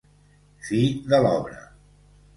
Fi 0.69 0.79
de 1.13 1.19
l'obra. 1.27 1.63